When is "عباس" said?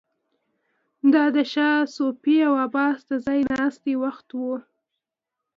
2.65-2.97